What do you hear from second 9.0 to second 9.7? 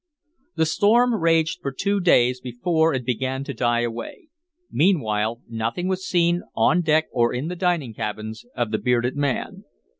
man.